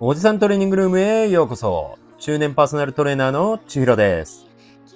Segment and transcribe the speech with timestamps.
[0.00, 1.98] おじさんトレーニングルームへようこそ。
[2.18, 4.44] 中年パーソナルトレーナーの千尋です。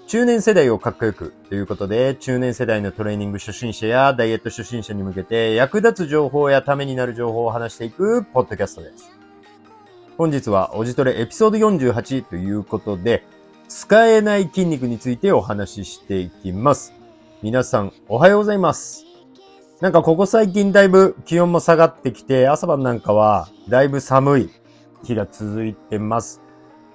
[0.09, 9.17] 中年世代をかっこよくということで、中年世代のトレーニング初心者やダイエット初心者に向けて役立つ情報やためになる情報を話していくポッドキャストです。
[10.17, 13.25] 本日はおじトレエピソード48ということで、
[13.69, 16.93] 使えない筋肉についてお話ししていきます。
[17.41, 19.05] 皆さんおはようございます。
[19.81, 24.51] なんかここ最近だいぶ気温も下がってきて、朝晩なんかはだいぶ寒い
[25.05, 26.41] 日が続いてます。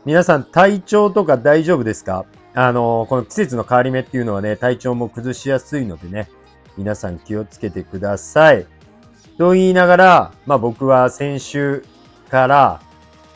[0.05, 2.25] 皆さん体調とか大丈夫ですか？
[2.53, 6.29] あの、この季節の変わり目っていうのはね、体調も崩しやすいのでね、
[6.77, 8.67] 皆さん気をつけてください。
[9.37, 11.83] と言いながら、まあ僕は先週
[12.29, 12.81] から、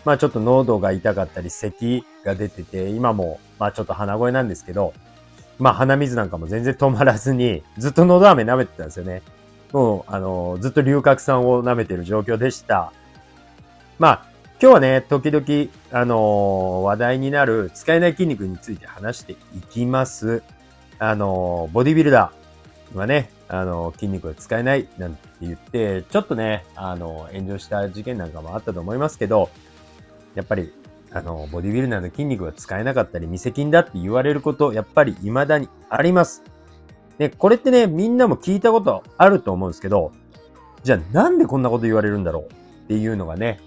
[0.06, 4.94] まあちょっと喉が痛かったり、咳が出てて、今もまあちょっと鼻声なんですけど、
[5.58, 9.24] まあ鼻水なんかも全然止まらずに、ずっと喉飴舐めてたんですよね。
[9.72, 12.94] もう、あの、ずっと龍角散を舐めてる状況でした。
[14.00, 14.26] まあ、
[14.60, 15.46] 今日はね、時々、
[15.92, 19.38] あのー話題になる使えない筋肉について話してい
[19.70, 20.42] きます。
[20.98, 29.52] あのーボディビルダーはね、あのー筋肉が使えないなんて言って、ちょっとね、あの炎上した事件なんかもあったと思いますけど、
[30.34, 30.74] やっぱり、
[31.12, 36.42] あのボディビルダーの筋肉が使えなかったり、未責任だって言われること、やっぱり未だにあります。
[37.20, 40.14] で、これってね、みんなも聞いたことあると思うんですけど、
[40.82, 42.44] じゃあなんでこんなこと言われるんだろう
[42.86, 43.60] っていうのがね、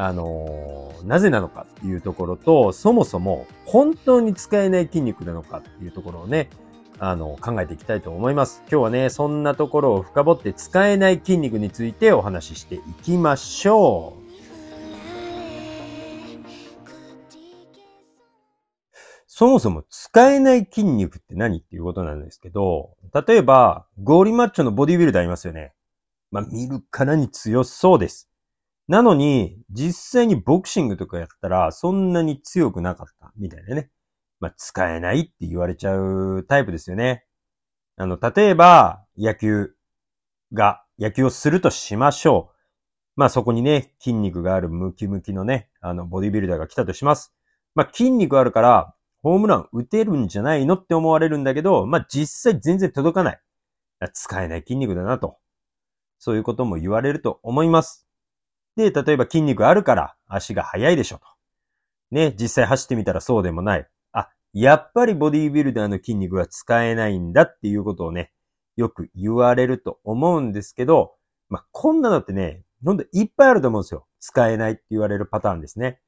[0.00, 6.50] あのーなぜなのかっていうところと、そもそも本当に使えない筋肉なのかっていうところをね、
[6.98, 8.62] あの、考えていきたいと思います。
[8.70, 14.28] 今日はね、そんなところを深掘って使えない筋肉についてお話ししていきましょう。
[19.26, 22.96] そもそも使えない筋肉って何っていうことなんですけど、
[23.26, 25.72] 例えば、ゴーリマッチョのボディビルダーいますよね。
[26.32, 28.27] まあ、見るからに強そうです。
[28.88, 33.90] なのに、実際にボクシングとかやったら、そんなに強くなかった、みたいなね。
[34.40, 37.26] まあ、使えないって言われちゃうタイプですよね。
[37.96, 39.74] あの、例えば、野球
[40.54, 42.58] が、野球をするとしましょう。
[43.16, 47.34] まあ、そこにね、筋肉があるムキムキのね、あの、ボディビルダーが来たとします。
[47.74, 53.40] まあ、筋肉あるから、ホームラン打てるんじゃないのって思われるんだけど、まあ、実際全然届かない。
[54.14, 55.36] 使えない筋肉だなと。
[56.18, 58.07] そういうことも言われると思います。
[58.78, 61.22] で、例えば筋肉あるから足が速いでしょと。
[62.12, 63.88] ね、実際走ってみたらそうでもない。
[64.12, 68.30] あ、やっぱりボディービルダーの筋肉は使えないんだっていうことをね、
[68.76, 71.16] よく言われると思うんですけど、
[71.48, 74.06] まあ、こんなのってね、ほんといっぱいあると思うんですよ。
[74.20, 76.00] 使えないって言われるパターンですね。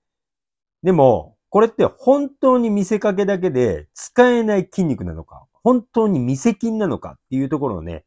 [0.84, 8.04] でも、これって本当に見せかけだけで使えない筋肉なのか、本当に未責任なのかっていうところをね、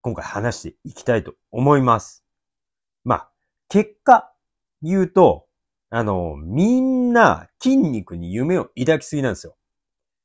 [0.00, 2.24] 今回話していきたいと思います。
[3.04, 3.30] まあ、
[3.68, 4.30] 結果
[4.82, 5.46] 言うと、
[5.90, 9.56] あの、みんな筋肉に夢を抱きすぎなんですよ。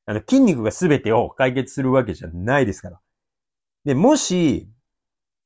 [0.05, 2.99] あの、筋肉が全てを解決するわけじゃないですから。
[3.85, 4.69] で、もし、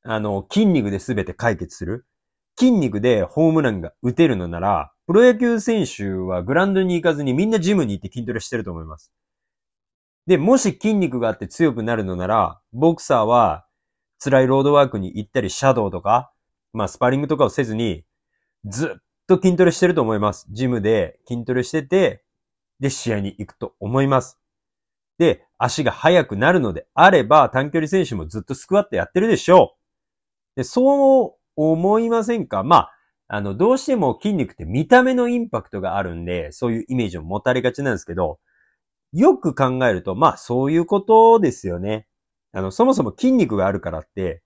[0.03, 2.05] あの、筋肉で全て解決する。
[2.57, 9.11] 筋肉でホームランが打てるのなら、プロ野球選手はグラウンドに行かずにみんなジムに行って筋トレしてると思います。
[10.25, 13.67] で、もし筋肉があって強くなるのなら、ボクサーは
[14.19, 16.33] 辛いロードワークに行ったり、シャドウとか、
[16.77, 18.05] まあ、スパーリングとかをせずに、
[18.65, 20.47] ずっと筋トレしてると思います。
[20.51, 22.23] ジムで筋トレしてて、
[22.79, 24.39] で、試合に行くと思います。
[25.17, 29.75] で、足が速くなるのであれば、短距離選手もずっとスクワットやってるでしょ
[30.55, 30.57] う。
[30.57, 32.63] で、そう思いませんか？
[32.63, 32.93] まあ、
[33.27, 38.39] あの、どうしても筋肉って見た目のインパクトがあるんで、そういうイメージを持たれがちなんですけど、
[39.11, 42.07] よく考えると、まあ、そういうことですよね。
[42.53, 44.43] あの、そもそも筋肉があるからって、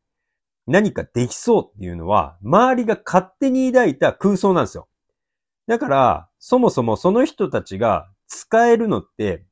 [0.67, 4.88] 何かできそうっていうのは、周りが勝手に抱いた空想なんですよ。
[5.67, 9.45] だから、そもそもその人たちが使えるのって、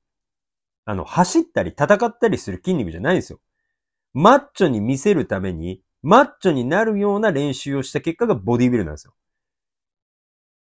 [0.86, 3.40] あの、走ったり戦ったりする筋肉じゃないんですよ。
[4.14, 9.14] マッチョに見せるために、マッチョになるような練習をした結果がボディービルなんですよ。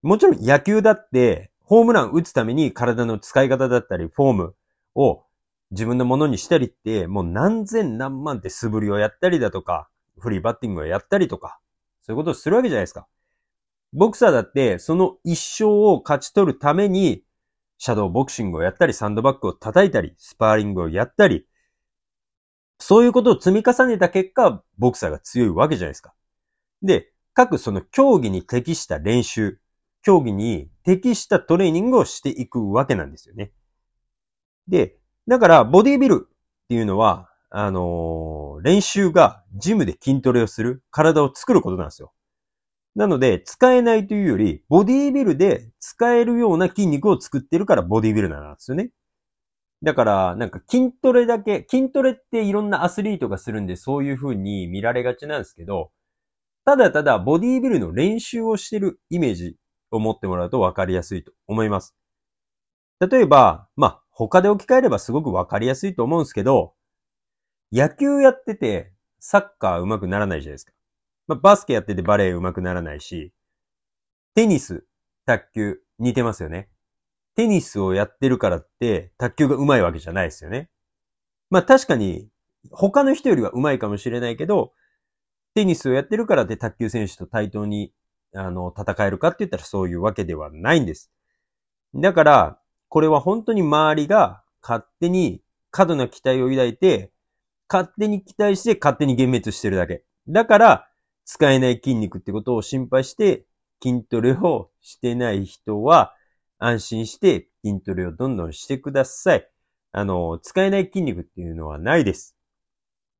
[0.02, 4.54] もちろん野球だって、ホームラン打つために体の使い方だったり、フォーム
[4.94, 5.24] を
[5.70, 9.88] 自分のものにしたりって、もう何千何万って素振りをやったりだとか、
[10.18, 11.58] フリーバッティングをやったりとか、
[12.02, 13.06] そういうことをするわけじゃないですか。
[13.92, 17.24] ボクサーだって、その一生を勝ち取るために、
[17.78, 21.46] シャドーボクシングをやったり、サンドバッグを叩いたり、スパーリングをやったり、
[22.80, 26.14] そういうことを積み重ねた結果、ボクサーが強いわけじゃないですか。
[26.82, 29.60] で、各その競技に適した練習、
[30.02, 33.52] 競技に適したトレーニングをしていくわけなんですよね。
[34.68, 36.30] で、だから、ボディビルっ
[36.68, 42.12] ていうのは、あのー練習がジムで筋トレをする、体を作ることなんですよ。
[42.96, 48.90] なので、使えないというより、ボディービルで使えるような筋肉を作ってるからボディービルなんですよね。
[49.82, 55.92] だから、なんか筋トレだけ、筋トレっていろんなアスリートがするんでそういう風に見られがちなんですけど、
[56.64, 59.56] ただただボディービルの練習をしてるイメージ
[59.90, 61.94] を持ってもらうと分かりやすいと思います。
[63.00, 66.74] 例えば、まあ、他で置き換えればすごく分かりやすいと思うんですけど、
[67.72, 70.72] 野球やっててサッカー上手くならないじゃないですか。
[71.26, 73.32] まあ、バスケやっててバレー上手くならないし、
[74.34, 74.86] テニス、
[75.26, 76.68] 卓球、似てますよね。
[77.36, 80.70] テニスをやってるからって、卓球が上手いわけじゃないですよね。
[81.50, 82.28] まあ確かに、
[82.70, 84.72] 他の人よりは上手いかもしれないけど、
[85.54, 87.92] テニスをやってるからって卓球選手と対等に、
[88.34, 91.10] あの、戦えるかって言ったらそういうわけではないんです。
[91.94, 97.12] だから、これは本当に周りが勝手に過度な期待を抱いて、
[97.70, 100.02] 勝手に期待して勝手に幻滅してるだけ。
[100.28, 100.88] だから、
[101.24, 103.44] 使えない筋肉ってことを心配して、
[103.82, 106.14] 筋トレをしてない人は、
[106.58, 109.48] 安心して筋トレをどんどんしてください。
[109.92, 112.36] あの、使えない筋肉っていうのはないです。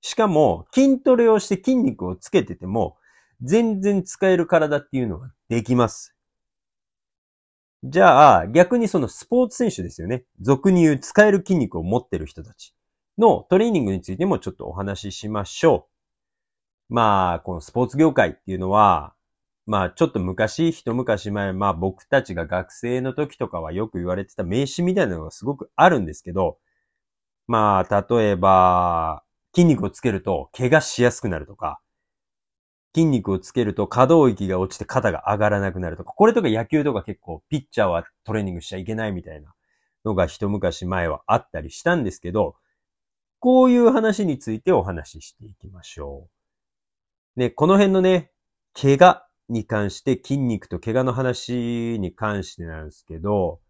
[0.00, 2.96] しかも、筋トレをして筋肉をつけてても、
[3.42, 6.14] 全然使える体っていうのはできます。
[7.84, 10.24] じゃあ、逆にそのスポーツ選手ですよね。
[10.40, 12.74] 俗に言う使える筋肉を持ってる人たち
[13.18, 15.88] のトレーニングについてもちょっとお話ししましょ
[16.90, 16.94] う。
[16.94, 19.14] まあ、このスポーツ業界っていうのは、
[19.66, 26.58] まあ、ちょっと昔、一昔前、まあ僕たちが学生の時とかはよく言われてた名詞みたいなのがすごくあるんですけど、
[27.46, 29.22] まあ、例えば、
[29.54, 31.80] 筋肉をつけると怪我しやすくなるとか、
[32.94, 39.54] 筋肉をつけると可動域が落ちて肩が上がらなくなるとか、これとか野球とか結構ピッチャーはトレーニングしちゃいけないみたいな
[40.04, 42.56] のが一昔前はあったりしたんですけど、
[43.40, 46.28] こういう話についてお話ししていきましょ
[47.36, 47.40] う。
[47.40, 48.32] ね、この辺のね、
[48.74, 53.60] 怪我に関して筋肉と怪我の話に関してなんですけど、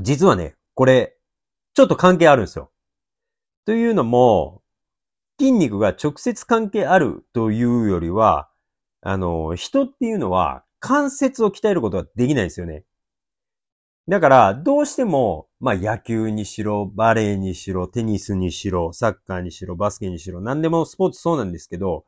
[0.00, 1.16] 実はね、これ、
[1.74, 2.70] ちょっと関係あるんですよ。
[3.64, 4.62] というのも、
[5.38, 8.50] 筋肉が直接関係あるというよりは、
[9.00, 12.84] あの、人っていうのは関節を鍛えることができないんですよね。
[14.08, 22.04] だから、どうしても、まあ野球にしろ、バレーにしろ、テニスにしろ、サッカーにしろ、バスケにしろ、何でもスポーツそうなんですけど、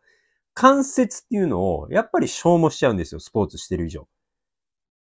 [0.53, 4.07] 関節っていうのをやっぱり消耗しちゃうんですよ、スポーツしてる以上。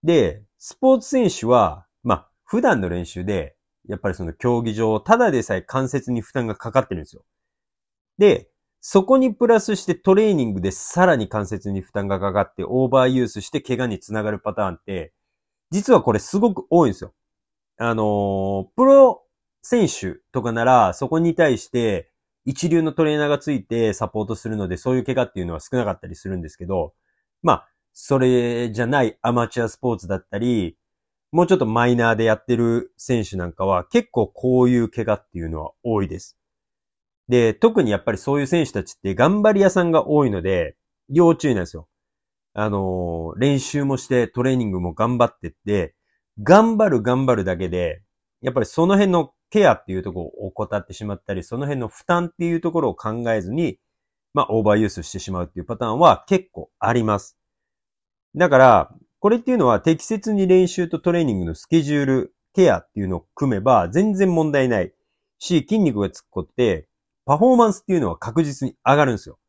[0.03, 3.57] で、スポーツ選手は、まあ、普段の練習で、
[3.89, 7.25] やっぱりその競技場を、ただでさえ関節に負担がかかってるんですよ。
[8.17, 8.49] で、
[8.79, 15.11] そこにプラスしてトレーニングでさらに関節に負担がかかってオーバーユースして怪我につながるパターンって、
[15.71, 17.13] 実はこれすごく多いんですよ。
[17.77, 19.23] あの、プロ
[19.61, 22.11] 選手とかならそこに対して
[22.45, 26.93] 一流のトレーナーがついてサポートするので、そういう怪我っていうのは少なかったりするんですけど、
[27.41, 30.77] まあ、それじゃないアマチュアスポーツだったり、
[31.31, 36.37] もうちょっとマイナーでやってる選手なんかは結構こういう怪我っていうのは多いです。
[37.27, 40.77] で、特にやっぱりそういう選手たちって頑張り屋さんが多いので、
[41.09, 41.87] 要注意なんですよ。
[42.53, 45.95] あのー、練習もしてトレーニングも頑張ってって、
[46.41, 48.01] 頑張る頑張るだけで、
[48.41, 53.79] やっぱりその辺のケアっていうところを怠ってしまったり、その辺の負担っていうところを考えずに、
[54.33, 57.37] まあ、オーバーユースしてしまうっていうパターンは結構あります。
[58.35, 64.93] だから、これっていうのは適切に練習とトレーニングのスケジュール、ケアっていうのを組めば全然問題ない
[65.39, 66.87] し、筋肉がつくことで、
[67.25, 69.39] パフォーマンスっていうのは確実に上がるんですよ。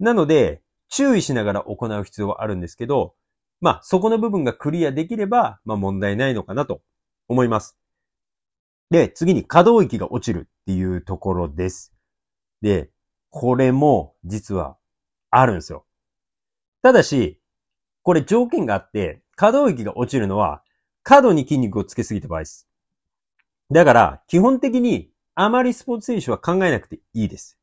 [0.00, 3.14] なので、注意しながら行う必要はあるんですけど、
[3.60, 6.82] まあ、そこの部分がクリアできれば、まあ問題ないのかなと
[7.28, 7.78] 思います。
[8.90, 11.92] で、次に可動域が落ちるっていうところです。
[12.62, 12.90] で、
[13.30, 14.76] これも実は
[15.30, 15.84] あるんですよ。
[16.82, 17.40] ただし、
[18.02, 20.62] これ条件があって、可動域が落ちるのは、
[21.02, 22.68] 過度に筋肉をつけすぎた場合です。
[23.70, 27.58] だから、基本的にあまりスポーツ選手は考えなくていいです。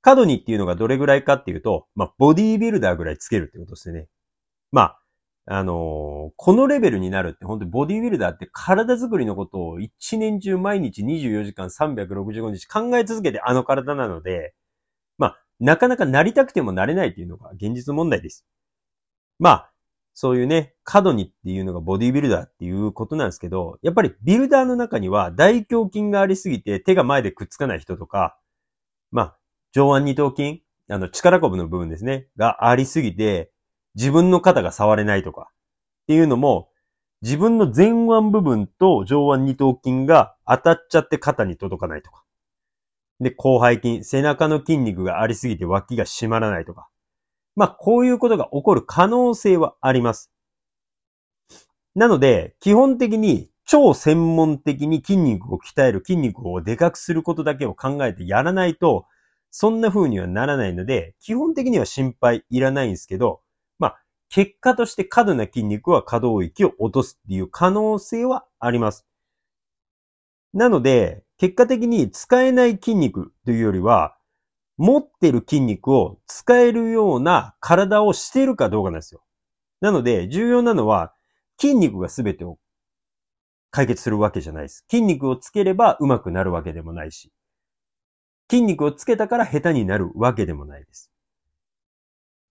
[0.00, 4.08] 過度にっていうのがどれぐらいかっていうと、まあ、ボディービルダーぐらいつけるってことですね。
[4.72, 4.98] まあ、
[5.50, 14.54] あのー、このレベルになるって本当にボディビルダーって体作りのことを一年中毎日24時間365日考え続けてあの体なので、
[15.16, 18.44] まあ、なかなかなりたくてもなれないっていうのが現実問題です。
[19.38, 19.70] まあ、
[20.20, 28.36] そういうね、過度にっていうのがボディビルダーっていうことなんですけど、やっぱりビルダーの中には大胸筋がありすぎて手が前でくっつかない人とか、
[29.12, 29.36] まあ、
[29.72, 33.52] 上腕二頭筋、あの力こぶの部分ですね、がありすぎて、
[33.98, 36.68] 自分の肩が触れないとかっていうのも、
[37.20, 42.22] 自分の前腕部分と上腕二頭筋が当たっちゃって肩に届かないとか。
[43.18, 46.88] で、広背筋、背中の筋肉がありすぎて脇が締まらないとか。
[47.56, 50.30] まあ、こういうことが起こる可能性はあります。
[51.96, 59.06] なので、基本的に超専門的に筋肉を鍛える、筋肉をでかくすることだけを考えてやらないと、
[59.50, 63.40] そんな風にはならないので、基本的には心配いらないんですけど、
[64.30, 69.06] 結果として過度な筋肉は可動域を落とすっていう可能性はあります。
[70.52, 74.16] なので、結果的に使えない筋肉というよりは、
[74.76, 79.22] 持ってる筋肉を使えるような体をしているかどうかなんですよ。
[79.80, 81.12] なので、重要なのは、
[81.60, 82.58] 筋肉が全てを
[83.70, 84.84] 解決するわけじゃないです。
[84.90, 87.32] 筋肉をつければ上手くなるわけでもないし、
[88.50, 91.10] 筋肉をつけたから下手になるわけでもないです。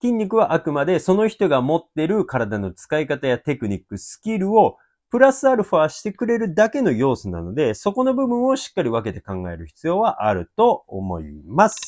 [0.00, 4.76] 筋肉はあくまでその人が持ってる体の使い方やテクニック、スキルを
[5.10, 11.80] プラスアルファしてくれるだけの要素なので、そこの部分をしっかり分けて考える必要はあると思います。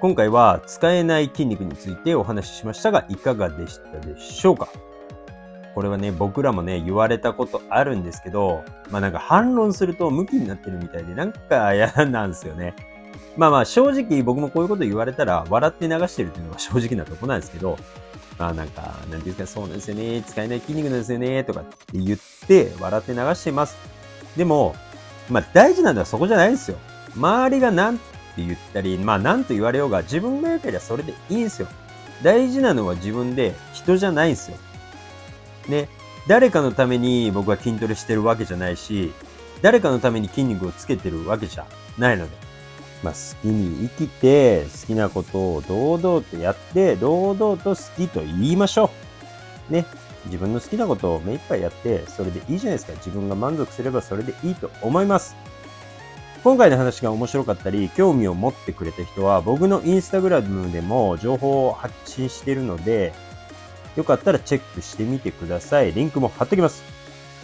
[0.00, 4.68] 今回は使えない筋肉についてお話ししましたが、いかがでしたでしょうか？
[5.74, 12.74] これはね、僕らもね、言われたことあるんですけど、まあなんか反論すると向きになってるみたいで、なんか嫌なんですよね。
[13.36, 17.78] まあまあ正直僕もこういうこと言われたら笑って流してるっていうのが 正直なとこなんですけど、
[18.38, 23.76] まあなんか、なんていうんですか、そうなんですよね、使えない筋肉なんですよね、とかって言って笑って流してます。
[24.36, 24.74] でも、
[25.30, 26.76] まあ大事なのはそこじゃないんですよ。
[27.16, 28.02] 周りが何って
[28.38, 31.68] 言ったり、まあ何と言われようが自分が良ければそれでいいんですよ。
[32.22, 34.56] 大事なのは自分で人じゃないんですよ。
[35.68, 35.88] ね。
[36.26, 39.12] 誰かのために僕は筋トレしてるわけじゃないし、
[39.60, 41.66] 誰かのために筋肉をつけてるわけじゃ
[41.98, 42.36] ないので。
[43.02, 48.90] まあ好きに生きて、好きなことを堂々とやって、堂々と好きと言いましょ
[49.70, 49.72] う。
[49.72, 49.86] ね。
[50.26, 52.92] 自分の好きなことを目いっぱいやって、それでいいじゃないですか。
[52.94, 55.34] 自分が満足すればそれでいいと思います。
[56.44, 63.12] 今回の話が面白かったり、興味を持ってくれた人は、僕のインスタグラムでも情報を発信しているので、
[63.96, 65.92] よかったらチェックしてみてください。
[65.92, 66.82] リンクも貼ってきます。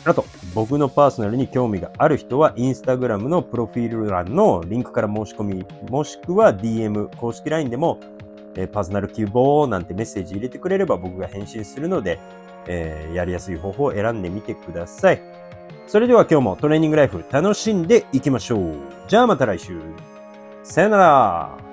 [0.05, 0.25] あと、
[0.55, 7.99] 僕のパーソナルに興味がある人は、インスタグラムのプロフィール欄のリンクから申し込み、もしくは DM、公式 LINE でも、
[8.57, 12.19] えパーソナル希望なんてメッセージ入れてくれれば僕が返信するので、
[12.67, 15.23] えー、やりやすい方法を選んでみてください。
[15.87, 18.75] それでは今日もトレーニングライフ楽しんでいきましょう。
[19.09, 19.81] じゃあまた来週。
[20.63, 21.68] さよなら。